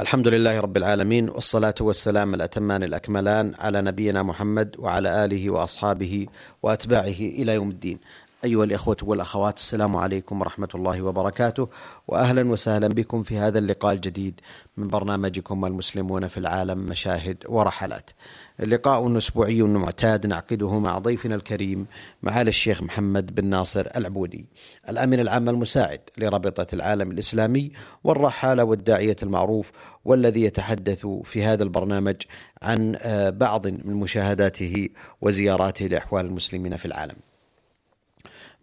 [0.00, 6.26] الحمد لله رب العالمين والصلاة والسلام الأتمان الأكملان على نبينا محمد وعلى آله وأصحابه
[6.62, 7.98] وأتباعه إلى يوم الدين.
[8.44, 11.68] أيها الإخوة والأخوات السلام عليكم ورحمة الله وبركاته
[12.08, 14.40] وأهلا وسهلا بكم في هذا اللقاء الجديد
[14.76, 18.10] من برنامجكم المسلمون في العالم مشاهد ورحلات.
[18.58, 21.86] لقاء أسبوعي معتاد نعقده مع ضيفنا الكريم
[22.22, 24.46] معالي الشيخ محمد بن ناصر العبودي
[24.88, 27.72] الأمين العام المساعد لرابطة العالم الإسلامي
[28.04, 29.72] والرحالة والداعية المعروف
[30.04, 32.16] والذي يتحدث في هذا البرنامج
[32.62, 32.96] عن
[33.30, 34.88] بعض من مشاهداته
[35.20, 37.16] وزياراته لأحوال المسلمين في العالم.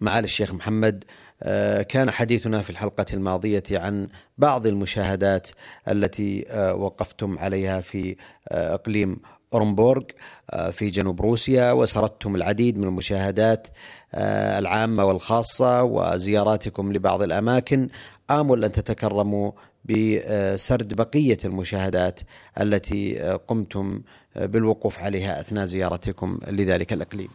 [0.02, 1.04] معالي الشيخ محمد
[1.90, 4.08] كان حديثنا في الحلقة الماضية عن
[4.38, 5.50] بعض المشاهدات
[5.88, 6.46] التي
[6.78, 8.16] وقفتم عليها في
[8.52, 9.18] إقليم
[9.54, 10.04] أورنبورغ
[10.72, 13.68] في جنوب روسيا وسردتم العديد من المشاهدات
[14.14, 17.90] العامة والخاصة وزياراتكم لبعض الأماكن.
[18.32, 19.52] آمل أن تتكرموا
[19.86, 22.20] بسرد بقية المشاهدات
[22.62, 24.02] التي قمتم
[24.36, 27.30] بالوقوف عليها أثناء زيارتكم لذلك الإقليم.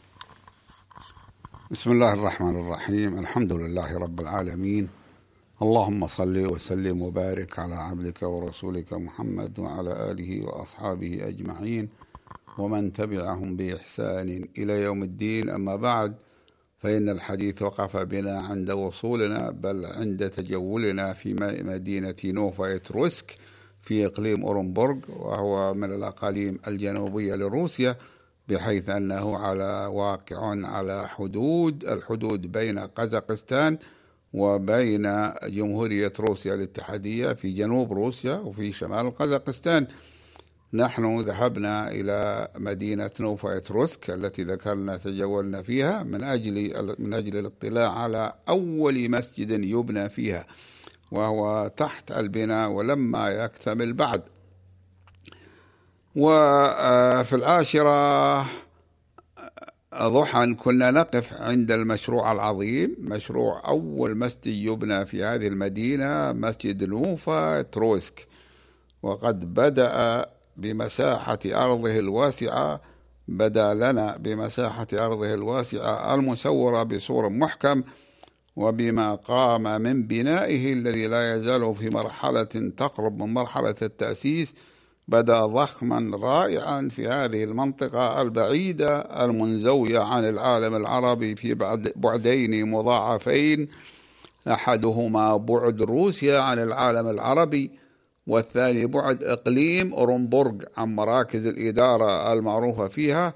[1.73, 3.19] بسم الله الرحمن الرحيم.
[3.19, 4.89] الحمد لله رب العالمين.
[5.63, 11.89] اللهم صل وسلم وبارك على عبدك ورسولك محمد وعلى آله وأصحابه أجمعين.
[12.59, 15.51] ومن تبعهم بإحسان إلى يوم الدين.
[15.51, 16.15] أما بعد
[16.79, 23.37] فإن الحديث وقف بنا عند وصولنا بل عند تجولنا في مدينة نوفا إتروسك
[23.83, 27.97] في إقليم أورنبورغ وهو من الأقاليم الجنوبية لروسيا.
[28.53, 33.79] بحيث أنه على واقع على حدود الحدود بين قزاقستان
[34.33, 39.87] وبين جمهورية روسيا الاتحادية في جنوب روسيا وفي شمال قزاقستان.
[40.75, 46.55] نحن ذهبنا إلى مدينة نوفا إتروسك التي ذكرنا تجولنا فيها من أجل
[46.99, 50.47] من أجل الاطلاع على أول مسجد يبنى فيها
[51.11, 54.23] وهو تحت البناء ولما يكتمل بعد.
[56.17, 58.47] وفي العاشرة
[59.95, 67.63] ضحى كنا نقف عند المشروع العظيم مشروع أول مسجد يبنى في هذه المدينة مسجد نوفا
[67.63, 68.27] تروسك
[69.03, 72.81] وقد بدأ بمساحة أرضه الواسعة
[73.29, 77.83] بدأ لنا بمساحة أرضه الواسعة المسورة بصور محكم
[78.57, 82.43] وبما قام من بنائه الذي لا يزال في مرحلة
[82.77, 84.55] تقرب من مرحلة التأسيس.
[85.09, 91.55] بدا ضخما رائعا في هذه المنطقة البعيدة المنزوية عن العالم العربي في
[91.97, 93.69] بعدين مضاعفين.
[94.49, 97.71] أحدهما بعد روسيا عن العالم العربي
[98.27, 103.35] والثاني بعد إقليم أورنبورغ عن مراكز الإدارة المعروفة فيها.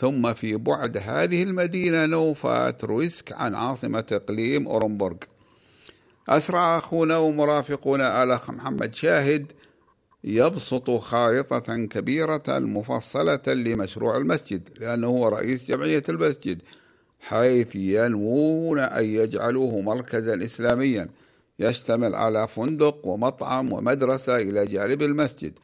[0.00, 5.16] ثم في بعد هذه المدينة نوفا ترويسك عن عاصمة إقليم أورنبورغ
[6.28, 9.52] أسرع أخونا ومرافقنا الأخ محمد شاهد
[10.24, 16.62] يبسط خارطة كبيرة مفصلة لمشروع المسجد لأنه هو رئيس جمعية المسجد
[17.20, 21.08] حيث ينوون أن يجعلوه مركزا إسلاميا.
[21.58, 25.58] يشتمل على فندق ومطعم ومدرسة إلى جانب المسجد.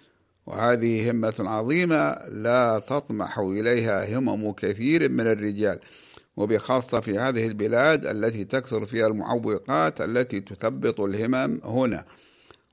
[0.47, 5.79] وهذه همة عظيمة لا تطمح إليها همم كثير من الرجال.
[6.37, 12.05] وبخاصة في هذه البلاد التي تكثر فيها المعوقات التي تثبط الهمم هنا.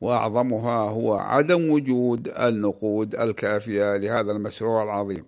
[0.01, 5.25] وأعظمها هو عدم وجود النقود الكافية لهذا المشروع العظيم.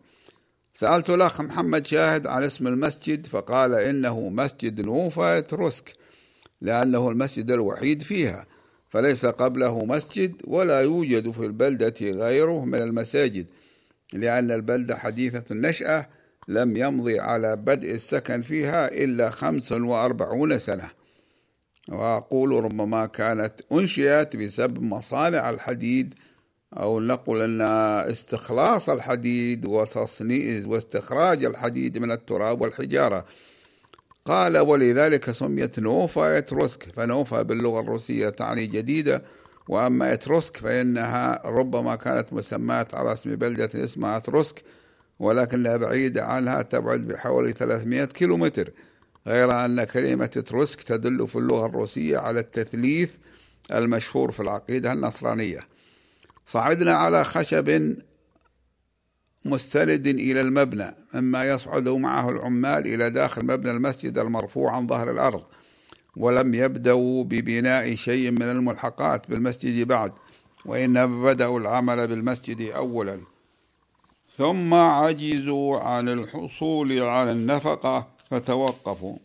[0.74, 5.94] سألت الأخ محمد شاهد عن اسم المسجد فقال إنه مسجد نوفا تروسك
[6.62, 8.46] لأنه المسجد الوحيد فيها
[8.90, 13.48] فليس قبله مسجد ولا يوجد في البلدة غيره من المساجد
[14.14, 16.08] لأن البلدة حديثة النشاه
[16.48, 20.90] لم يمضي على بدء السكن فيها إلا خمس وأربعون سنة.
[21.90, 26.14] وأقول ربما كانت أنشئت بسبب مصانع الحديد
[26.74, 27.62] أو نقول أن
[28.12, 33.26] استخلاص الحديد وتصنيع واستخراج الحديد من التراب والحجارة.
[34.26, 39.24] قال ولذلك سميت نوفا إتروسك فنوفا باللغة الروسية تعني جديدة
[39.68, 44.64] وأما إتروسك فإنها ربما كانت مسماة على اسم بلدة اسمها إتروسك
[45.20, 48.72] ولكنها بعيدة عنها تبعد بحوالي 300 كيلومتر.
[49.28, 53.12] غير أن كلمة تروسك تدل في اللغة الروسية على التثليث
[53.72, 55.60] المشهور في العقيدة النصرانية.
[56.48, 57.96] صعدنا على خشب
[59.46, 65.44] مستند إلى المبنى مما يصعد معه العمال إلى داخل مبنى المسجد المرفوع عن ظهر الأرض
[66.18, 70.12] ولم يبدأوا ببناء شيء من الملحقات بالمسجد بعد
[70.66, 73.20] وإنما بدأوا العمل بالمسجد أولا.
[74.38, 79.18] ثم عجزوا عن الحصول على النفقة فتوقفوا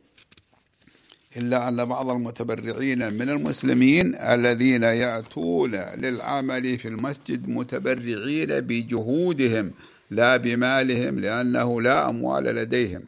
[1.37, 9.70] إلا أن بعض المتبرعين من المسلمين الذين يأتون للعمل في المسجد متبرعين بجهودهم
[10.11, 13.02] لا بمالهم لأنه لا أموال لديهم.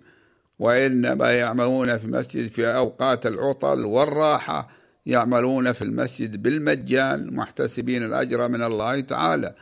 [0.58, 4.68] وإنما يعملون في المسجد في أوقات العطل والراحة
[5.06, 9.54] يعملون في المسجد بالمجان محتسبين الأجر من الله تعالى.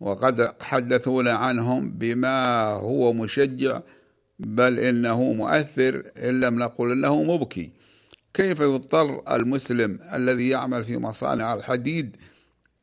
[0.00, 3.80] وقد حدثونا عنهم بما هو مشجع
[4.40, 7.70] بل إنه مؤثر إن لم نقل إنه مبكي.
[8.34, 12.16] كيف يضطر المسلم الذي يعمل في مصانع الحديد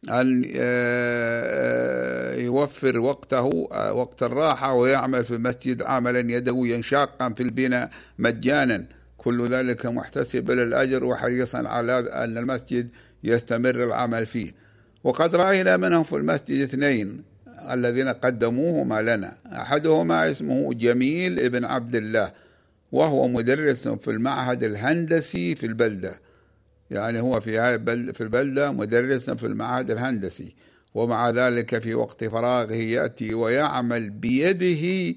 [0.10, 7.44] أن آه، آه، يوفر وقته آه، وقت الراحة ويعمل في المسجد عملا يدويا شاقا في
[7.44, 7.90] البناء
[8.20, 8.86] مجانا؟
[9.18, 12.90] كل ذلك محتسب للأجر وحريصا على أن المسجد
[13.24, 14.52] يستمر العمل فيه.
[15.04, 17.24] وقد رأينا منهم في المسجد اثنين
[17.74, 19.38] الذين قدموهما لنا.
[19.46, 22.32] أحدهما اسمه جميل ابن عبد الله
[22.92, 26.20] وهو مدرس في المعهد الهندسي في البلدة.
[26.92, 27.80] يعني هو في
[28.14, 30.56] في البلدة مدرس في المعهد الهندسي.
[30.94, 35.16] ومع ذلك في وقت فراغه يأتي ويعمل بيده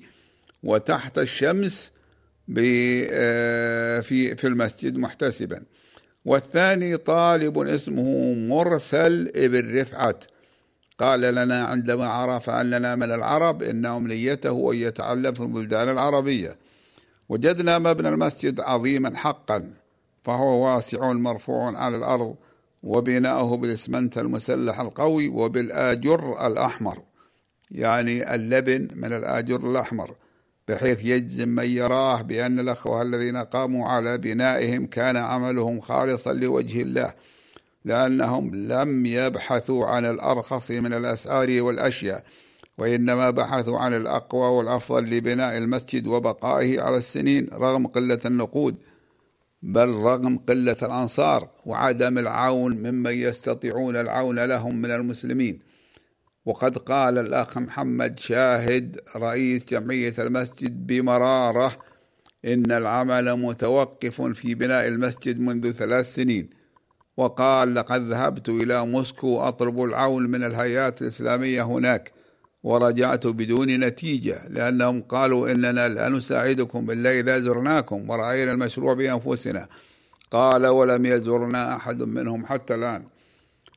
[0.62, 1.93] وتحت الشمس
[2.58, 5.62] آه، في في المسجد محتسبا.
[6.25, 10.25] والثاني طالب اسمه مرسل ابن رفعت.
[11.00, 16.56] قال لنا عندما عرف أننا من العرب إن أمنيته أن يتعلم في البلدان العربية.
[17.29, 19.70] وجدنا مبنى المسجد عظيما حقا
[20.23, 22.35] فهو واسع مرفوع على الأرض
[22.82, 26.99] وبناؤه بالإسمنت المسلح القوي وبالآجر الأحمر.
[27.70, 30.14] يعني اللبن من الآجر الأحمر
[30.69, 37.12] بحيث يجزم من يراه بأن الأخوة الذين قاموا على بنائهم كان عملهم خالصا لوجه الله.
[37.85, 42.25] لأنهم لم يبحثوا عن الأرخص من الأسعار والأشياء
[42.79, 48.77] وإنما بحثوا عن الأقوى والأفضل لبناء المسجد وبقائه على السنين رغم قلة النقود
[49.62, 55.59] بل رغم قلة الأنصار وعدم العون ممن يستطيعون العون لهم من المسلمين.
[56.44, 61.79] وقد قال الأخ محمد شاهد رئيس جمعية المسجد بمرارة
[62.44, 66.60] إن العمل متوقف في بناء المسجد منذ ثلاث سنين.
[67.20, 72.12] وقال لقد ذهبت إلى موسكو أطلب العون من الهيئات الإسلامية هناك
[72.62, 79.69] ورجعت بدون نتيجة لأنهم قالوا إننا لا نساعدكم إلا إذا زرناكم ورأينا المشروع بأنفسنا.
[80.31, 83.05] قال ولم يزرنا أحد منهم حتى الآن.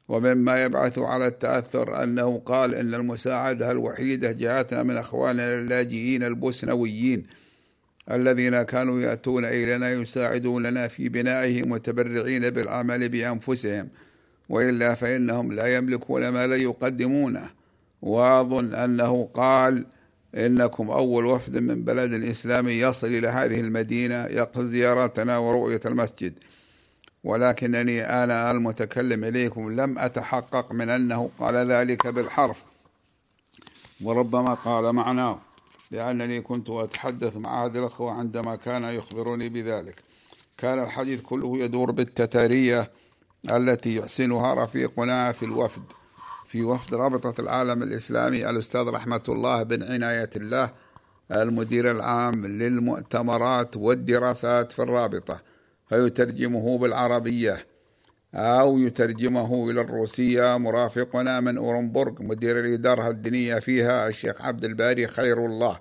[0.07, 7.27] ومما يبعث على التأثر أنه قال إن المساعدة الوحيدة جاءتنا من أخواننا اللاجئين البوسنويين.
[8.11, 13.89] الذين كانوا يأتون إلينا يساعدوننا في بنائه متبرعين بالعمل بأنفسهم.
[14.49, 17.49] وإلا فإنهم لا يملكون ما لا يقدمونه
[18.01, 19.85] وأظن أنه قال
[20.35, 26.39] إنكم أول وفد من بلد إسلامي يصل إلى هذه المدينة يقصد زيارتنا ورؤية المسجد.
[27.23, 32.63] ولكنني أنا المتكلم إليكم لم أتحقق من أنه قال ذلك بالحرف.
[34.01, 35.39] وربما قال معناه.
[35.93, 39.95] لأنني كنت أتحدث مع هذه الأخوة عندما كان يخبرني بذلك.
[40.57, 42.91] كان الحديث كله يدور بالتتارية
[43.49, 45.83] التي يحسنها رفيقنا في الوفد
[46.47, 50.71] في وفد رابطة العالم الإسلامي الأستاذ رحمة الله بن عناية الله
[51.31, 55.41] المدير العام للمؤتمرات والدراسات في الرابطة
[55.89, 57.65] فيترجمه بالعربية.
[58.35, 60.57] أو يترجمه إلى الروسية.
[60.57, 65.79] مرافقنا من أورنبورغ مدير الإدارة الدينية فيها الشيخ عبد الباري خير الله.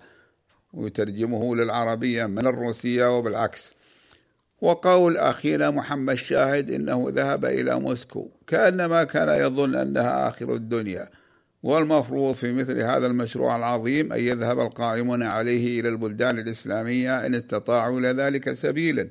[0.73, 3.75] ويترجمه للعربية من الروسية وبالعكس.
[4.61, 8.29] وقول أخينا محمد شاهد إنه ذهب إلى موسكو.
[8.47, 11.09] كأنما كان يظن أنها آخر الدنيا.
[11.63, 18.01] والمفروض في مثل هذا المشروع العظيم أن يذهب القائمون عليه إلى البلدان الإسلامية إن استطاعوا
[18.01, 19.09] إلى ذلك سبيلا.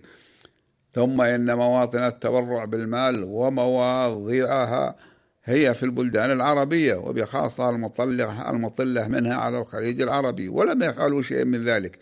[0.94, 4.96] ثم إن مواطن التبرع بالمال ومواضعها
[5.44, 11.64] هي في البلدان العربية وبخاصة المطلة, المطلة منها على الخليج العربي ولم يفعلوا شيء من
[11.64, 12.00] ذلك.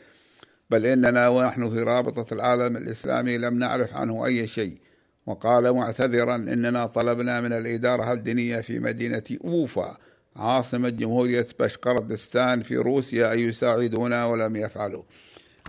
[0.70, 4.78] بل إننا ونحن في رابطة العالم الإسلامي لم نعرف عنه أي شيء.
[5.26, 9.98] وقال معتذرا إننا طلبنا من الإدارة الدينية في مدينة أوفا
[10.36, 15.04] عاصمة جمهورية بشقردستان في روسيا أن يساعدونا ولم يفعلوا.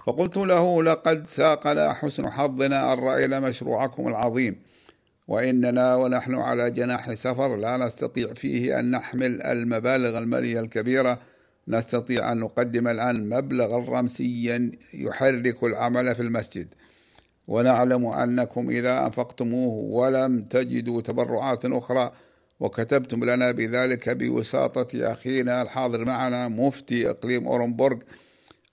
[0.06, 4.56] فقلت له لقد ساقنا حسن حظنا أن رأينا مشروعكم العظيم
[5.28, 11.18] وإننا ونحن على جناح سفر لا نستطيع فيه أن نحمل المبالغ المالية الكبيرة.
[11.68, 16.68] نستطيع أن نقدم الآن مبلغا رمسيا يحرك العمل في المسجد.
[17.48, 22.12] ونعلم أنكم إذا أنفقتموه ولم تجدوا تبرعات أخرى
[22.60, 27.98] وكتبتم لنا بذلك بوساطة أخينا الحاضر معنا مفتي إقليم أورنبورغ.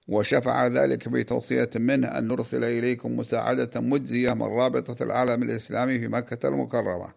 [0.07, 6.47] وشفع ذلك بتوصية منه أن نرسل إليكم مساعدة مجزية من رابطة العالم الإسلامي في مكة
[6.47, 7.07] المكرمة.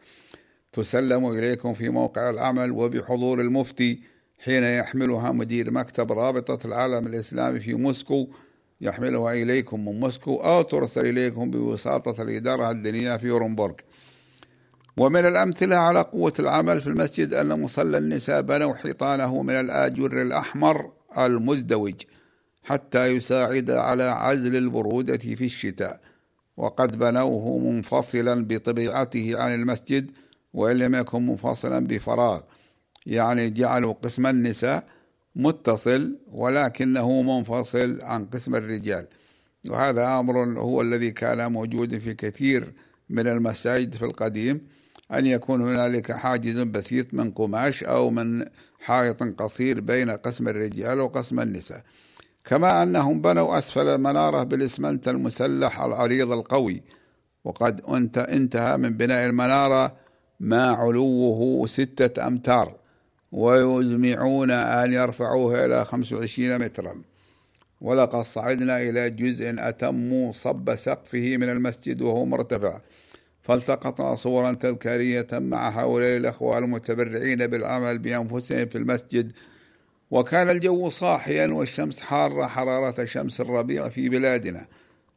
[0.72, 4.00] تسلم إليكم في موقع العمل وبحضور المفتي
[4.44, 8.28] حين يحملها مدير مكتب رابطة العالم الإسلامي في موسكو.
[8.80, 13.74] يحملها إليكم من موسكو أو ترسل إليكم بوساطة الإدارة الدينية في أورنبورغ
[14.96, 20.90] ومن الأمثلة على قوة العمل في المسجد أن مصلى النساء بنوا حيطانه من الآجر الأحمر
[21.18, 21.94] المزدوج.
[22.62, 26.00] حتى يساعد على عزل البرودة في الشتاء.
[26.56, 30.10] وقد بنوه منفصلا بطبيعته عن المسجد
[30.54, 32.40] وإن لم يكن منفصلا بفراغ.
[33.06, 34.84] يعني جعلوا قسم النساء
[35.36, 39.06] متصل ولكنه منفصل عن قسم الرجال.
[39.66, 42.72] وهذا أمر هو الذي كان موجود في كثير
[43.08, 44.60] من المساجد في القديم.
[45.12, 48.44] أن يكون هنالك حاجز بسيط من قماش أو من
[48.80, 51.82] حائط قصير بين قسم الرجال وقسم النساء.
[52.50, 56.82] كما أنهم بنوا أسفل المنارة بالإسمنت المسلح العريض القوي.
[57.44, 57.80] وقد
[58.18, 59.96] انتهى من بناء المنارة
[60.40, 62.76] ما علوه ستة أمتار
[63.32, 67.02] ويزمعون أن يرفعوه إلى 25 مترا.
[67.80, 72.80] ولقد صعدنا إلى جزء أتم صب سقفه من المسجد وهو مرتفع.
[73.42, 79.32] فالتقطنا صورا تذكارية مع هؤلاء الأخوة المتبرعين بالعمل بأنفسهم في المسجد
[80.10, 84.66] وكان الجو صاحيا والشمس حارة حرارة شمس الربيع في بلادنا.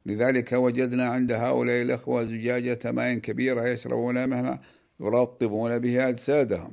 [0.05, 4.61] لذلك وجدنا عند هؤلاء الأخوة زجاجة ماء كبيرة يشربون منها
[4.99, 6.71] يرطبون بها أجسادهم.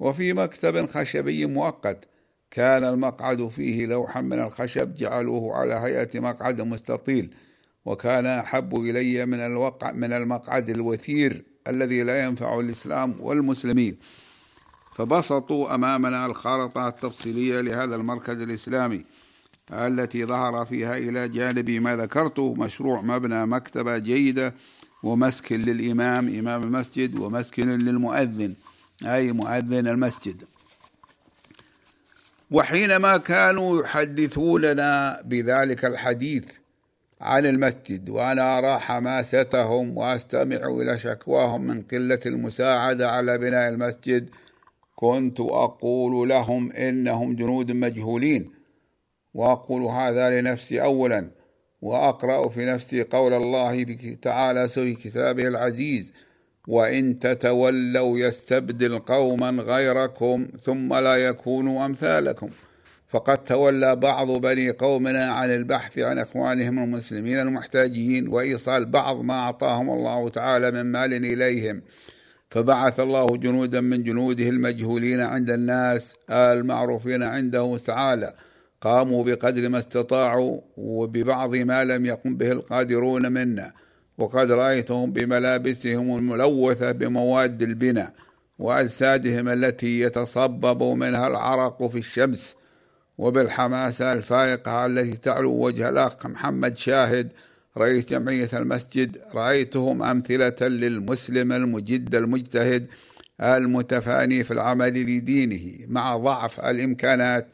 [0.00, 2.08] وفي مكتب خشبي مؤقت
[2.50, 7.34] كان المقعد فيه لوحا من الخشب جعلوه على هيئة مقعد مستطيل
[7.84, 13.98] وكان أحب إلي من الوقع من المقعد الوثير الذي لا ينفع الإسلام والمسلمين.
[14.94, 19.04] فبسطوا أمامنا الخارطة التفصيلية لهذا المركز الإسلامي
[19.72, 24.54] التي ظهر فيها إلى جانب ما ذكرته مشروع مبنى مكتبة جيدة
[25.02, 28.54] ومسكن للإمام إمام المسجد ومسكن للمؤذن
[29.04, 30.42] أي مؤذن المسجد.
[32.50, 36.44] وحينما كانوا يحدثوننا بذلك الحديث
[37.20, 44.30] عن المسجد وأنا أرى حماستهم وأستمع إلى شكواهم من قلة المساعدة على بناء المسجد
[45.02, 48.50] كنت أقول لهم إنهم جنود مجهولين
[49.34, 51.30] وأقول هذا لنفسي أولا
[51.82, 56.12] وأقرأ في نفسي قول الله تعالى في كتابه العزيز
[56.68, 62.48] وإن تتولوا يستبدل قوما غيركم ثم لا يكونوا أمثالكم
[63.08, 69.90] فقد تولى بعض بني قومنا عن البحث عن إخوانهم المسلمين المحتاجين وإيصال بعض ما أعطاهم
[69.90, 71.82] الله تعالى من مال إليهم.
[72.52, 78.34] فبعث الله جنودا من جنوده المجهولين عند الناس المعروفين عنده تعالى.
[78.80, 83.72] قاموا بقدر ما استطاعوا وببعض ما لم يقم به القادرون منا.
[84.18, 88.12] وقد رأيتهم بملابسهم الملوثة بمواد البناء
[88.58, 92.56] وأجسادهم التي يتصبب منها العرق في الشمس.
[93.18, 97.32] وبالحماسة الفائقة التي تعلو وجه الأخ محمد شاهد
[97.78, 102.86] رئيس جمعية المسجد رأيتهم أمثلة للمسلم المجد المجتهد
[103.40, 107.48] المتفاني في العمل لدينه مع ضعف الإمكانات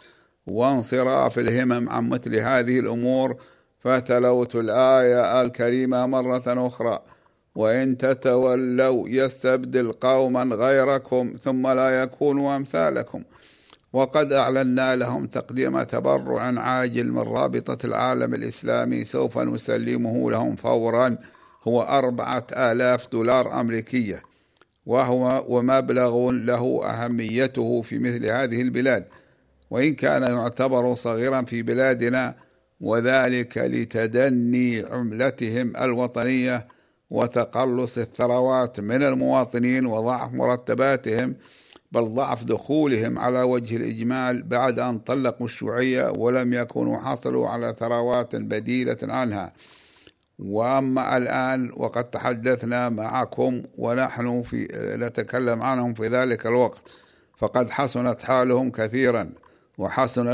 [0.46, 3.37] وانصراف الهمم عن مثل هذه الأمور.
[3.80, 7.02] فتلوت الآية الكريمة مرة أخرى
[7.54, 13.22] وإن تتولوا يستبدل قوما غيركم ثم لا يكونوا أمثالكم.
[13.92, 21.16] وقد أعلنا لهم تقديم تبرع عاجل من رابطة العالم الإسلامي سوف نسلمه لهم فورا
[21.68, 24.23] هو أربعة آلاف دولار أمريكية
[24.87, 29.04] وهو ومبلغ له أهميته في مثل هذه البلاد.
[29.71, 32.35] وإن كان يعتبر صغيرا في بلادنا
[32.80, 36.68] وذلك لتدني عملتهم الوطنية
[37.11, 41.37] وتقلص الثروات من المواطنين وضعف مرتباتهم
[41.92, 48.37] بل ضعف دخولهم على وجه الإجمال بعد أن طلقوا الشيوعية ولم يكونوا حصلوا على ثروات
[48.37, 49.52] بديلة عنها.
[50.38, 54.68] وأما الآن وقد تحدثنا معكم ونحن في
[54.99, 56.83] نتكلم عنهم في ذلك الوقت.
[57.37, 59.30] فقد حسنت حالهم كثيرا
[59.78, 60.28] وحسن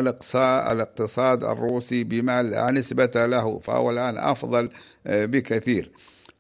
[0.72, 4.70] الاقتصاد الروسي بما لا نسبة له فهو الآن أفضل
[5.06, 5.90] بكثير.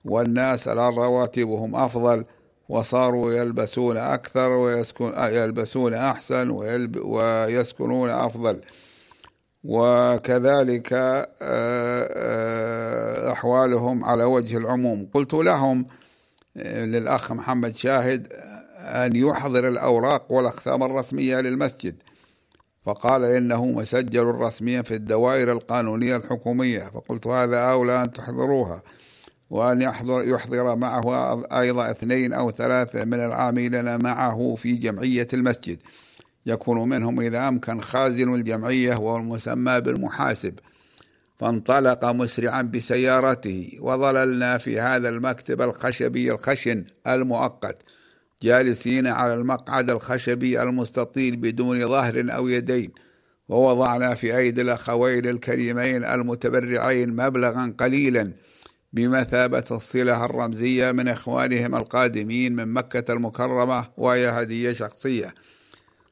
[0.04, 2.24] والناس الآن رواتبهم أفضل
[2.68, 6.50] وصاروا يلبسون أكثر ويسكن يلبسون أحسن
[6.96, 8.60] ويسكنون أفضل.
[9.64, 15.08] وكذلك آه، آه، أحوالهم على وجه العموم.
[15.14, 15.86] قلت لهم
[16.56, 18.32] آه، للأخ محمد شاهد
[18.78, 22.02] أن يحضر الأوراق والأختام الرسمية للمسجد.
[22.86, 26.80] فقال إنه مسجل رسميا في الدوائر القانونية الحكومية.
[26.80, 28.82] فقلت هذا أولى أن تحضروها.
[29.54, 35.78] وأن يحضر, يحضر معه أيضا اثنين أو ثلاثة من العاملين معه في جمعية المسجد.
[36.46, 40.54] يكون منهم إذا أمكن خازن الجمعية وهو المسمى بالمحاسب.
[41.38, 43.78] فانطلق مسرعا بسيارته.
[43.80, 47.76] وظللنا في هذا المكتب الخشبي الخشن المؤقت
[48.42, 52.92] جالسين على المقعد الخشبي المستطيل بدون ظهر أو يدين.
[53.48, 58.32] ووضعنا في أيدي الأخوين الكريمين المتبرعين مبلغا قليلا.
[58.94, 65.34] بمثابة الصلة الرمزية من إخوانهم القادمين من مكة المكرمة وهي هدية شخصية.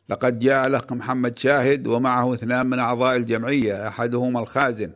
[0.09, 4.91] لقد جاء الأخ محمد شاهد ومعه اثنان من أعضاء الجمعية أحدهما الخازن.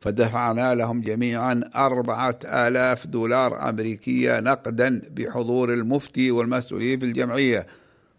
[0.00, 7.66] فدفعنا لهم جميعا أربعة آلاف دولار أمريكية نقدا بحضور المفتي والمسؤولين في الجمعية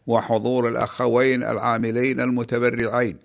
[0.08, 3.18] وحضور الأخوين العاملين المتبرعين.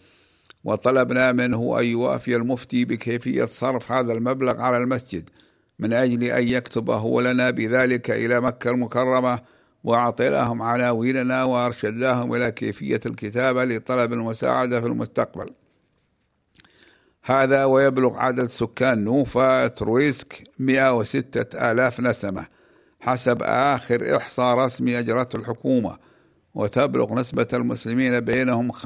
[0.64, 5.30] وطلبنا منه أن يوافي المفتي بكيفية صرف هذا المبلغ على المسجد.
[5.78, 9.40] من أجل أن يكتبه لنا بذلك إلى مكة المكرمة
[9.84, 15.50] وأعطيناهم عناويننا وأرشدناهم إلى كيفية الكتابة لطلب المساعدة في المستقبل.
[17.24, 22.46] هذا ويبلغ عدد سكان نوفا ترويسك 106 آلاف نسمة
[23.00, 25.96] حسب آخر إحصاء رسمي أجرته الحكومة
[26.54, 28.76] وتبلغ نسبة المسلمين بينهم 15%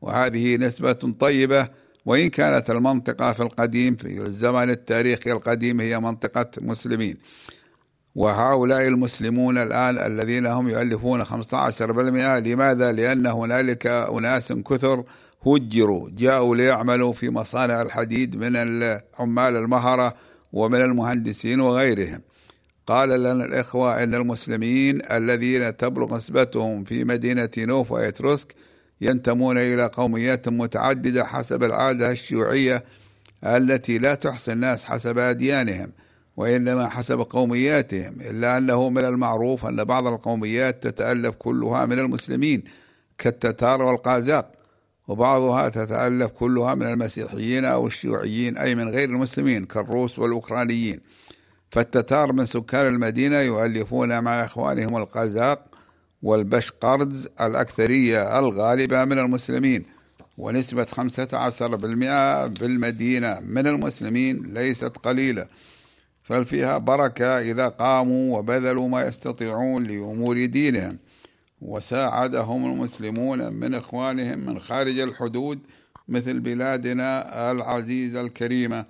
[0.00, 1.68] وهذه نسبة طيبة
[2.06, 7.16] وإن كانت المنطقة في القديم في الزمن التاريخي القديم هي منطقة مسلمين
[8.14, 11.30] وهؤلاء المسلمون الآن الذين هم يؤلفون 15%
[11.82, 15.04] لماذا؟ لأن هنالك أناس كثر
[15.46, 20.14] هجروا جاءوا ليعملوا في مصانع الحديد من العمال المهرة
[20.52, 22.20] ومن المهندسين وغيرهم
[22.86, 28.54] قال لنا الإخوة أن المسلمين الذين تبلغ نسبتهم في مدينة نوفا يتروسك
[29.02, 32.84] ينتمون إلى قوميات متعددة حسب العادة الشيوعية
[33.44, 35.92] التي لا تحصي الناس حسب أديانهم
[36.36, 38.20] وإنما حسب قومياتهم.
[38.20, 42.64] إلا أنه من المعروف أن بعض القوميات تتألف كلها من المسلمين
[43.18, 44.52] كالتتار والقازاق
[45.08, 51.00] وبعضها تتألف كلها من المسيحيين أو الشيوعيين أي من غير المسلمين كالروس والأوكرانيين.
[51.70, 55.71] فالتتار من سكان المدينة يؤلفون مع إخوانهم القزاق
[56.22, 59.84] والبشقرز الأكثرية الغالبة من المسلمين
[60.38, 60.96] ونسبة 15%
[62.60, 65.46] بالمدينة من المسلمين ليست قليلة
[66.22, 70.98] ففيها بركة إذا قاموا وبذلوا ما يستطيعون لأمور دينهم
[71.62, 75.58] وساعدهم المسلمون من إخوانهم من خارج الحدود
[76.08, 78.84] مثل بلادنا العزيزة الكريمة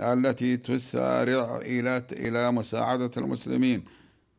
[0.00, 1.60] التي تسارع
[2.12, 3.84] إلى مساعدة المسلمين.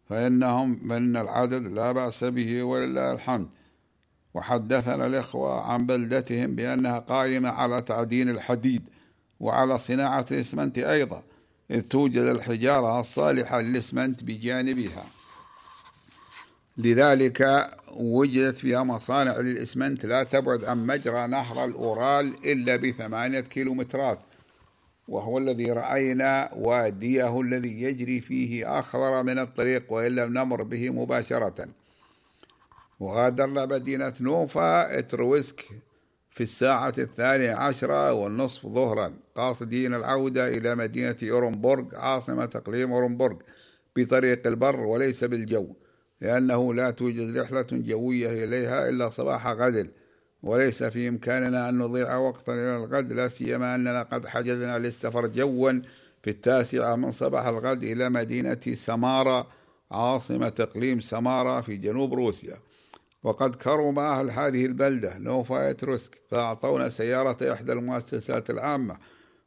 [0.10, 3.50] فإنهم من العدد لا بأس به ولله الحمد.
[4.34, 8.82] وحدثنا الإخوة عن بلدتهم بأنها قائمة على تعدين الحديد
[9.39, 11.24] وعلى صناعة الإسمنت أيضا
[11.72, 15.06] إذ توجد الحجارة الصالحة للإسمنت بجانبها.
[16.78, 24.19] لذلك وجدت فيها مصانع للإسمنت لا تبعد عن مجرى نهر الأورال إلا بثمانية كيلومترات.
[25.10, 31.67] وهو الذي رأينا واديه الذي يجري فيه أخضر من الطريق وإن لم نمر به مباشرة.
[33.00, 35.65] وغادرنا مدينة نوفا إترويسك
[36.32, 43.36] في الساعة الثانية عشرة والنصف ظهرا قاصدين العودة إلى مدينة أورنبورغ عاصمة إقليم أورنبورغ
[43.95, 45.67] بطريق البر وليس بالجو
[46.22, 49.91] لأنه لا توجد رحلة جوية إليها إلا صباح غد.
[50.43, 55.71] وليس في إمكاننا أن نضيع وقتا إلى الغد لا سيما أننا قد حجزنا للسفر جوا
[56.23, 59.47] في التاسعة من صباح الغد إلى مدينة سمارا
[59.91, 62.58] عاصمة إقليم سمارا في جنوب روسيا.
[63.23, 68.97] وقد كرم أهل هذه البلدة نوفا إترويسك فأعطونا سيارة إحدى المؤسسات العامة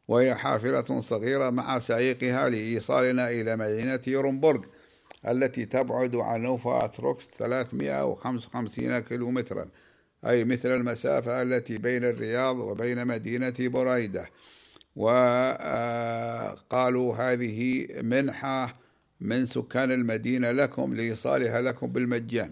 [0.09, 4.65] وهي حافلة صغيرة مع سائقها لإيصالنا إلى مدينة أورنبورغ
[5.29, 9.69] التي تبعد عن نوفا إترويسك 355 كيلومترا.
[10.27, 14.27] أي مثل المسافة التي بين الرياض وبين مدينة بريدة.
[14.97, 15.57] وقالوا
[17.17, 18.75] هذه منحة
[19.21, 22.51] من سكان المدينة لكم لإيصالها لكم بالمجان.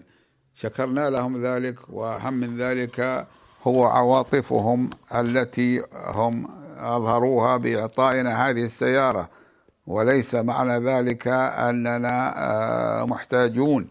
[0.55, 3.27] شكرنا لهم ذلك وأهم من ذلك
[3.63, 9.29] هو عواطفهم التي هم أظهروها بإعطائنا هذه السيارة.
[9.87, 13.87] وليس معنى ذلك أننا آه، محتاجون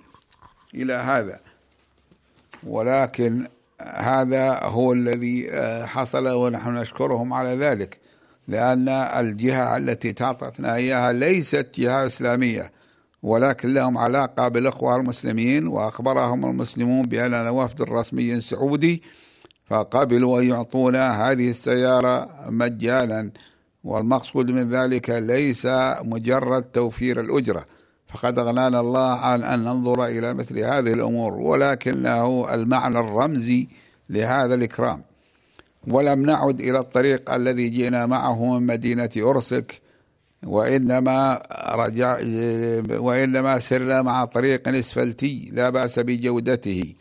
[0.75, 1.41] إلى هذا.
[2.63, 3.47] ولكن
[3.95, 7.99] هذا هو الذي آه، حصل ونحن نشكرهم على ذلك
[8.49, 12.73] لأن الجهة التي تعطتنا إياها ليست جهة إسلامية
[13.23, 19.03] ولكن لهم علاقة بالإخوة المسلمين وأخبرهم المسلمون بأننا وفد رسمي سعودي
[19.67, 23.31] فقبلوا أن يعطونا هذه السيارة مجانا
[23.85, 25.67] والمقصود من ذلك ليس
[26.03, 27.65] مجرد توفير الأجرة.
[28.13, 33.69] فقد أغنانا الله عن أن ننظر إلى مثل هذه الأمور ولكنه المعنى الرمزي
[34.11, 35.03] لهذا الإكرام.
[35.89, 39.81] ولم نعد إلى الطريق الذي جئنا معه من مدينة أرسك
[40.43, 41.43] وإنما
[41.75, 42.19] رجع
[42.99, 46.95] وإنما سرنا مع طريق إسفلتي لا بأس بجودته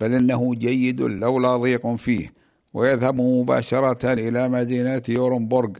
[0.00, 2.32] بل إنه جيد لولا ضيق فيه
[2.74, 5.70] ويذهب مباشرة إلى مدينة أورنبورغ.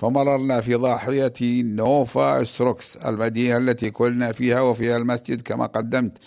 [0.00, 6.18] فمررنا في ضاحية نوفا إترويسك المدينة التي كنا فيها وفيها المسجد كما قدمت.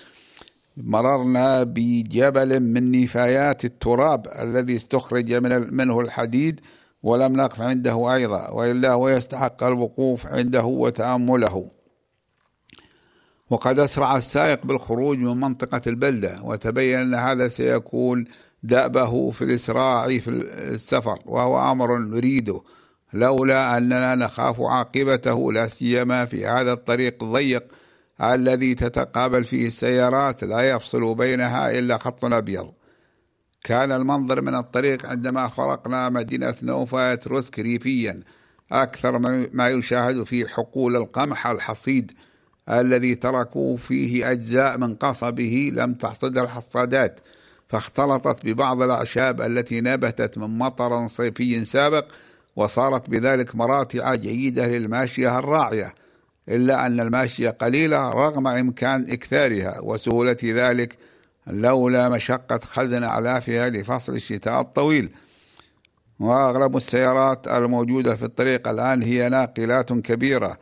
[0.78, 6.62] مررنا بجبل من نفايات التراب الذي استخرج من منه الحديد
[7.04, 11.68] ولم نقف عنده أيضا وإلا هو يستحق الوقوف عنده وتأمله.
[13.50, 18.26] وقد أسرع السائق بالخروج من منطقة البلدة وتبين أن هذا سيكون
[18.64, 22.62] دأبه في الإسراع في السفر وهو أمر نريده
[23.14, 27.64] لولا أننا نخاف عاقبته لا سيما في هذا الطريق الضيق
[28.22, 32.72] الذي تتقابل فيه السيارات لا يفصل بينها إلا خط أبيض.
[33.64, 38.24] كان المنظر من الطريق عندما فرقنا مدينة نوفا تروسك ريفيا
[38.72, 39.20] أكثر
[39.54, 42.12] ما يشاهد في حقول القمح الحصيد
[42.70, 47.20] الذي تركوا فيه أجزاء من قصبه لم تحصدها الحصادات.
[47.70, 52.06] فاختلطت ببعض الأعشاب التي نبتت من مطر صيفي سابق
[52.56, 55.94] وصارت بذلك مراتع جيدة للماشية الراعية
[56.50, 60.98] إلا أن الماشية قليلة رغم إمكان إكثارها وسهولة ذلك
[61.48, 65.10] لولا مشقة خزن أعلافها لفصل الشتاء الطويل.
[66.20, 70.58] وأغلب السيارات الموجودة في الطريق الآن هي ناقلات كبيرة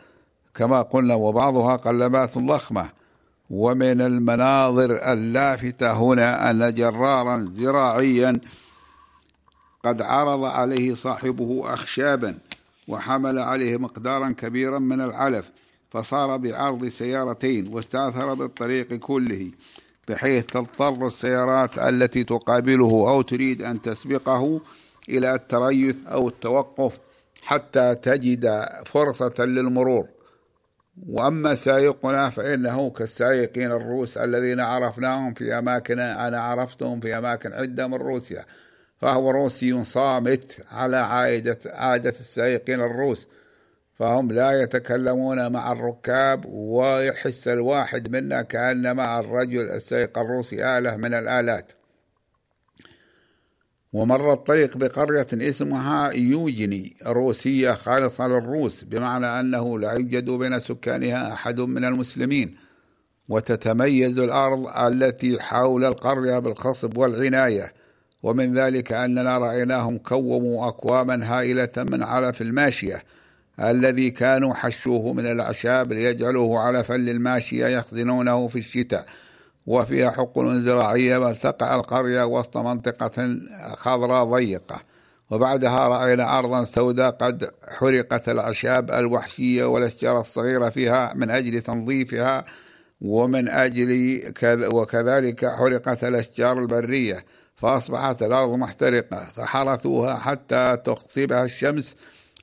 [0.54, 2.90] كما قلنا وبعضها قلبات ضخمة.
[3.50, 8.40] ومن المناظر اللافتة هنا أن جرارا زراعيا
[9.84, 12.38] قد عرض عليه صاحبه أخشابا
[12.88, 15.52] وحمل عليه مقدارا كبيرا من العلف
[15.92, 19.52] فصار بعرض سيارتين واستأثر بالطريق كله
[20.08, 24.62] بحيث تضطر السيارات التي تقابله أو تريد أن تسبقه
[25.10, 27.00] إلى التريث أو التوقف
[27.42, 30.08] حتى تجد فرصة للمرور.
[31.08, 37.94] وأما سائقنا فإنه كالسائقين الروس الذين عرفناهم في أماكن أنا عرفتهم في أماكن عدة من
[37.94, 38.46] روسيا.
[39.02, 43.28] فهو روسي صامت على عادة عادة السائقين الروس.
[44.00, 51.72] فهم لا يتكلمون مع الركاب ويحس الواحد منا كأنما الرجل السائق الروسي آلة من الآلات.
[53.94, 61.60] ومر الطريق بقرية اسمها يوجني روسية خالصة للروس بمعنى أنه لا يوجد بين سكانها أحد
[61.60, 62.58] من المسلمين.
[63.30, 67.81] وتتميز الأرض التي حول القرية بالخصب والعناية.
[68.24, 73.04] ومن ذلك أننا رأيناهم كوموا أكواما هائلة من علف الماشية
[73.60, 79.06] الذي كانوا حشوه من الأعشاب ليجعلوه علفا للماشية يخزنونه في الشتاء.
[79.68, 83.38] وفيها حقول زراعية بل تقع القرية وسط منطقة
[83.74, 84.82] خضراء ضيقة.
[85.32, 92.46] وبعدها رأينا أرضا سوداء قد حرقت الأعشاب الوحشية والأشجار الصغيرة فيها من أجل تنظيفها
[93.02, 94.22] ومن أجل
[94.74, 97.26] وكذلك حرقت الأشجار البرية.
[97.62, 101.96] فأصبحت الأرض محترقة فحرثوها حتى تخصبها الشمس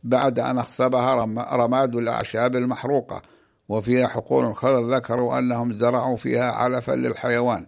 [0.04, 1.14] بعد أن أخصبها
[1.52, 3.22] رماد الأعشاب المحروقة.
[3.68, 7.66] وفيها حقول خلط ذكروا أنهم زرعوا فيها علفا للحيوان.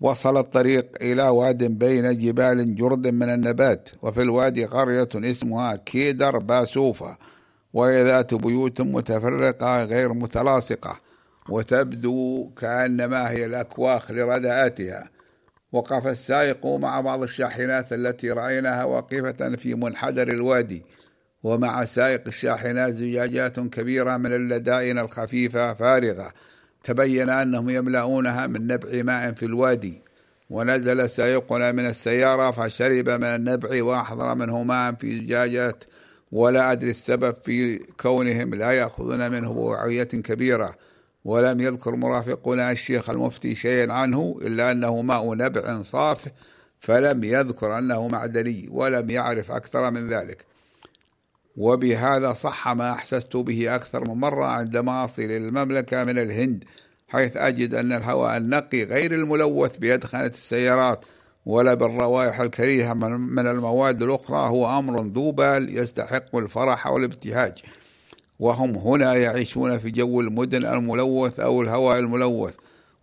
[0.00, 7.16] وصل الطريق إلى واد بين جبال جرد من النبات وفي الوادي قرية اسمها كيدر باسوفا.
[7.72, 11.00] وهي ذات بيوت متفرقة غير متلاصقة
[11.48, 15.17] وتبدو كأنما هي الأكواخ لرداءاتها
[15.72, 20.82] وقف السائق مع بعض الشاحنات التي رأيناها واقفة في منحدر الوادي.
[21.42, 26.32] ومع سائق الشاحنات زجاجات كبيرة من اللدائن الخفيفة فارغة.
[26.84, 30.02] تبين أنهم يملؤونها من نبع ماء في الوادي.
[30.50, 35.84] ونزل سائقنا من السيارة فشرب من النبع وأحضر منه ماء في زجاجات.
[36.32, 40.87] ولا أدري السبب في كونهم لا يأخذون منه بوعية كبيرة.
[41.28, 46.24] ولم يذكر مرافقنا الشيخ المفتي شيئا عنه إلا أنه ماء نبع صاف
[46.80, 50.44] فلم يذكر أنه معدني ولم يعرف أكثر من ذلك.
[51.56, 56.64] وبهذا صح ما أحسست به أكثر من مرة عندما أصل إلى المملكة من الهند
[57.08, 61.04] حيث أجد أن الهواء النقي غير الملوث بأدخنة السيارات
[61.46, 67.62] ولا بالروائح الكريهة من المواد الأخرى هو أمر ذو بال يستحق الفرح والابتهاج.
[68.38, 72.54] وهم هنا يعيشون في جو المدن الملوث أو الهواء الملوث.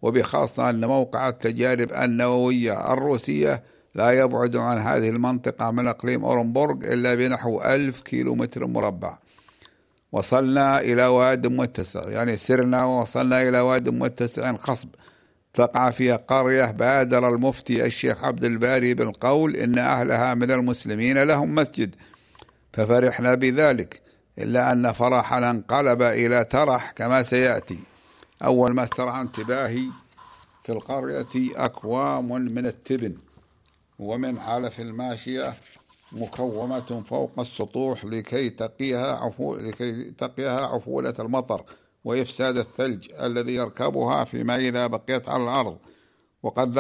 [0.02, 3.64] وبخاصة أن موقع التجارب النووية الروسية
[3.96, 9.18] لا يبعد عن هذه المنطقة من إقليم أورنبورغ إلا بنحو ألف كيلو متر مربع.
[10.12, 14.90] وصلنا إلى واد متسع يعني سرنا ووصلنا إلى واد متسع خصب
[15.54, 21.96] تقع فيها قرية بادر المفتي الشيخ عبد الباري بالقول إن أهلها من المسلمين لهم مسجد.
[22.74, 24.05] ففرحنا بذلك.
[24.40, 27.80] إلا أن فرحنا انقلب إلى ترح كما سيأتي.
[28.44, 29.86] أول ما استرعى انتباهي
[30.64, 33.18] في القرية أكوام من التبن
[34.00, 35.54] ومن علف الماشية
[36.12, 41.64] مكومة فوق السطوح لكي تقيها عفو لكي تقيها عفولة المطر
[42.06, 45.78] وإفساد الثلج الذي يركبها فيما إذا بقيت على الأرض.
[46.44, 46.80] وقد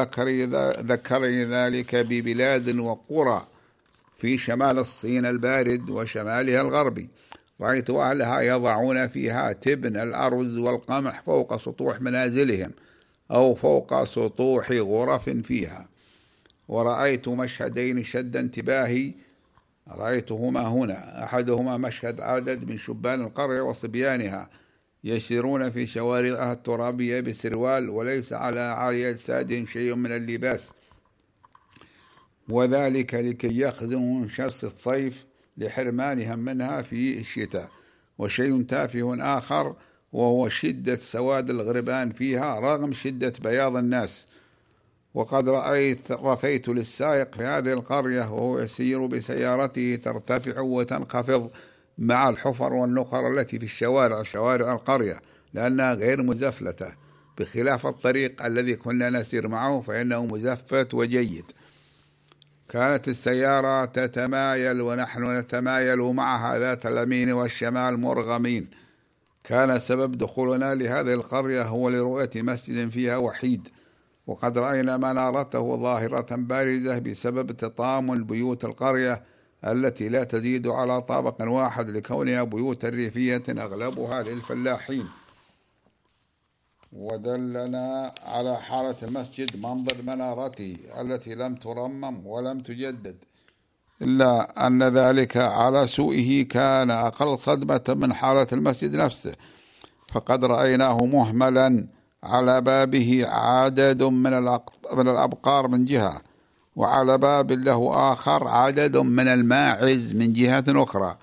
[0.91, 3.47] ذكرني ذلك ببلاد وقرى
[4.17, 7.09] في شمال الصين البارد وشمالها الغربي.
[7.61, 12.71] رأيت أهلها يضعون فيها تبن الأرز والقمح فوق سطوح منازلهم
[13.31, 15.87] أو فوق سطوح غرف فيها.
[16.67, 19.11] ورأيت مشهدين شد انتباهي.
[19.87, 21.23] رأيتهما هنا.
[21.23, 24.49] أحدهما مشهد عدد من شبان القرية وصبيانها
[25.03, 28.59] يسيرون في شوارعها الترابية بسروال وليس على
[29.09, 30.71] أجسادهم شيء من اللباس.
[32.49, 35.25] وذلك لكي يخزنوا شمس الصيف
[35.57, 37.69] لحرمانهم منها في الشتاء
[38.17, 39.75] وشيء تافه آخر
[40.13, 44.27] وهو شدة سواد الغربان فيها رغم شدة بياض الناس.
[45.13, 51.51] وقد رأيت رثيت للسائق في هذه القرية وهو يسير بسيارته ترتفع وتنخفض
[51.97, 55.21] مع الحفر والنقر التي في الشوارع شوارع القرية
[55.53, 56.93] لأنها غير مزفلتة.
[57.37, 61.45] بخلاف الطريق الذي كنا نسير معه فإنه مزفت وجيد.
[62.69, 68.67] كانت السيارة تتمايل ونحن نتمايل معها ذات اليمين والشمال مرغمين.
[69.43, 73.67] كان سبب دخولنا لهذه القرية هو لرؤية مسجد فيها وحيد
[74.27, 79.23] وقد رأينا منارته ظاهرة بارزة بسبب تطامن بيوت القرية
[79.65, 85.05] التي لا تزيد على طابق واحد لكونها بيوت ريفية أغلبها للفلاحين.
[86.95, 93.15] ودلنا على حالة المسجد منظر منارته التي لم ترمم ولم تجدد
[94.01, 99.35] إلا أن ذلك على سوءه كان أقل صدمة من حالة المسجد نفسه.
[100.13, 101.87] فقد رأيناه مهملا
[102.23, 104.41] على بابه عدد من
[104.93, 106.21] من الأبقار من جهة
[106.75, 111.17] وعلى باب له آخر عدد من الماعز من جهة أخرى.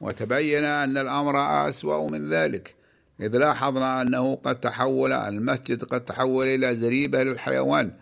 [0.00, 2.83] وتبين أن الأمر أسوأ من ذلك.
[3.20, 7.92] إذ لاحظنا أنه قد تحول المسجد قد تحول إلى زريبة للحيوان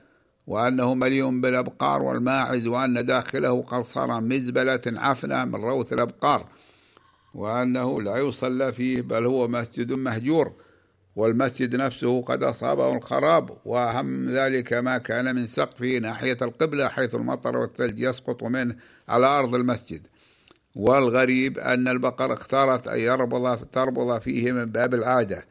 [0.46, 6.46] وأنه مليء بالأبقار والماعز وأن داخله قد صار مزبلة عفنة من روث الأبقار
[7.34, 10.52] وأنه لا يصلى فيه بل هو مسجد مهجور
[11.16, 17.56] والمسجد نفسه قد أصابه الخراب وأهم ذلك ما كان من سقفه ناحية القبلة حيث المطر
[17.56, 18.76] والثلج يسقط منه
[19.08, 20.06] على أرض المسجد.
[20.74, 25.44] والغريب أن البقر اختارت أن يربض تربض فيه من باب العادة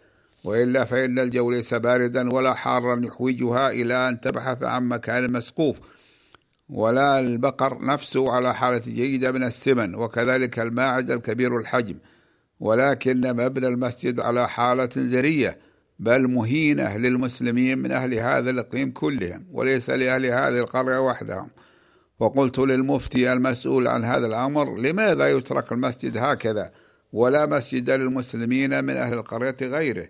[0.43, 5.77] وإلا فإن الجو ليس باردا ولا حارا يحوجها إلى أن تبحث عن مكان مسقوف
[6.69, 11.95] ولا البقر نفسه على حالة جيدة من السمن وكذلك الماعز الكبير الحجم
[12.59, 15.57] ولكن مبنى المسجد على حالة زرية
[15.99, 21.47] بل مهينة للمسلمين من أهل هذا الإقليم كلهم وليس لأهل هذه القرية وحدهم.
[22.21, 26.71] وقلت للمفتي المسؤول عن هذا الأمر لماذا يترك المسجد هكذا
[27.13, 30.07] ولا مسجد للمسلمين من أهل القرية غيره؟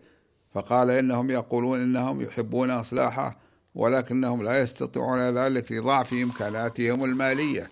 [0.54, 3.38] فقال إنهم يقولون إنهم يحبون إصلاحه
[3.76, 7.70] ولكنهم لا يستطيعون ذلك لضعف إمكاناتهم المالية.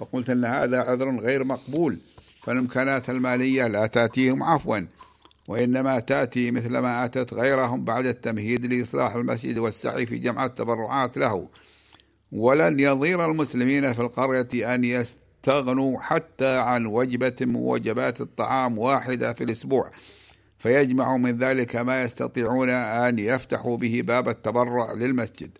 [0.00, 1.98] فقلت أن هذا عذر غير مقبول
[2.42, 4.78] فالإمكانات المالية لا تأتيهم عفوا
[5.48, 11.48] وإنما تأتي مثل ما أتت غيرهم بعد التمهيد لإصلاح المسجد والسعي في جمع التبرعات له.
[12.32, 19.44] ولن يضير المسلمين في القرية أن يستغنوا حتى عن وجبة من وجبات الطعام واحدة في
[19.44, 19.90] الأسبوع
[20.58, 25.50] فيجمعوا من ذلك ما يستطيعون أن يفتحوا به باب التبرع للمسجد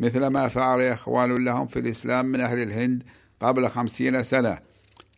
[0.00, 3.02] مثل ما فعل إخوان لهم في الإسلام من أهل الهند
[3.40, 4.58] قبل خمسين سنة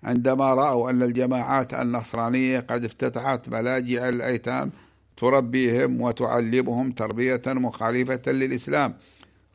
[0.02, 4.70] عندما رأوا أن الجماعات النصرانية قد افتتحت ملاجئ الأيتام
[5.16, 8.94] تربيهم وتعلمهم تربية مخالفة للإسلام.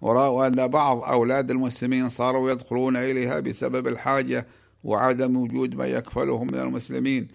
[0.02, 4.48] ورأوا أن بعض أولاد المسلمين صاروا يدخلون إليها بسبب الحاجة
[4.84, 7.28] وعدم وجود من يكفلهم من المسلمين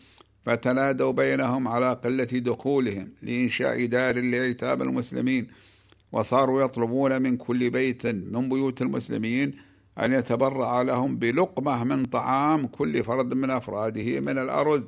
[0.44, 5.46] فتنادوا بينهم على قلة دخولهم لإنشاء دار لأيتام المسلمين.
[6.12, 9.54] وصاروا يطلبون من كل بيت من بيوت المسلمين
[9.98, 14.84] أن يتبرع لهم بلقمة من طعام كل فرد من أفراده من الأرز.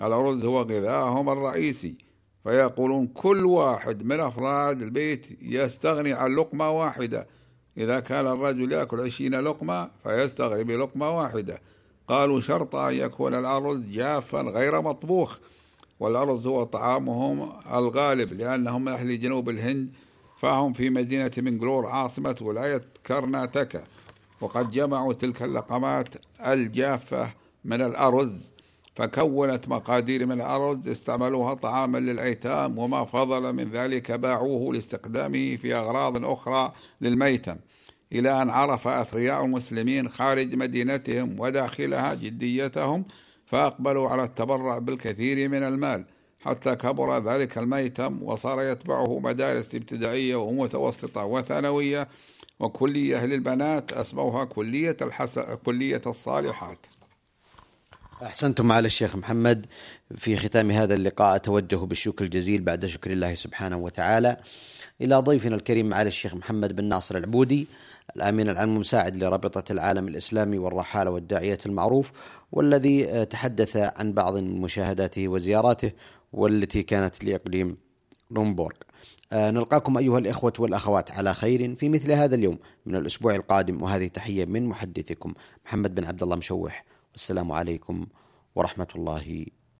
[0.00, 2.05] الأرز هو غذاهم الرئيسي.
[2.46, 7.26] فيقولون كل واحد من أفراد البيت يستغني عن لقمة واحدة.
[7.78, 11.60] إذا كان الرجل يأكل عشرين لقمة فيستغني بلقمة واحدة.
[12.08, 15.38] قالوا شرط أن يكون الأرز جافا غير مطبوخ
[16.00, 19.88] والأرز هو طعامهم الغالب لأنهم أهل جنوب الهند
[20.36, 23.84] فهم في مدينة منجلور عاصمة ولاية كرناتكا
[24.40, 26.14] وقد جمعوا تلك اللقمات
[26.46, 27.28] الجافة
[27.64, 28.55] من الأرز.
[28.96, 36.24] فكونت مقادير من الأرز استعملوها طعاما للأيتام وما فضل من ذلك باعوه لاستخدامه في أغراض
[36.24, 37.56] أخرى للميتم
[38.12, 43.04] إلى أن عرف أثرياء المسلمين خارج مدينتهم وداخلها جديتهم
[43.46, 46.04] فأقبلوا على التبرع بالكثير من المال
[46.40, 52.08] حتى كبر ذلك الميتم وصار يتبعه مدارس ابتدائية ومتوسطة وثانوية
[52.60, 55.38] وكلية للبنات أسموها كلية, الحس...
[55.38, 56.86] كلية الصالحات.
[58.22, 59.66] أحسنتم على الشيخ محمد
[60.16, 61.36] في ختام هذا اللقاء.
[61.36, 64.36] أتوجه بالشكر الجزيل بعد شكر الله سبحانه وتعالى
[65.00, 67.66] إلى ضيفنا الكريم معالي الشيخ محمد بن ناصر العبودي
[68.16, 72.12] الأمين العام المساعد لرابطة العالم الإسلامي والرحالة والداعية المعروف
[72.52, 75.92] والذي تحدث عن بعض مشاهداته وزياراته
[76.32, 77.76] والتي كانت لإقليم
[78.32, 78.76] رومبورغ
[79.32, 84.06] آه، نلقاكم أيها الإخوة والأخوات على خير في مثل هذا اليوم من الأسبوع القادم وهذه
[84.06, 85.34] تحية من محدثكم
[85.66, 86.95] محمد بن عبد الله مشوح.
[87.16, 88.06] والسلام عليكم
[88.54, 89.46] ورحمة الله